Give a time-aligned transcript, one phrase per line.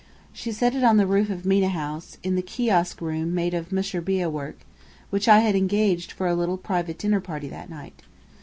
[0.33, 3.69] She said it on the roof of Mena House, in the kiosk room made of
[3.69, 4.61] mushrbiyeh work,
[5.11, 8.01] which I had engaged for a little private dinner party that night.